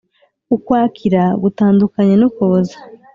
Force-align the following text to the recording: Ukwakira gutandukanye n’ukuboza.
Ukwakira 0.55 1.23
gutandukanye 1.41 2.13
n’ukuboza. 2.17 2.75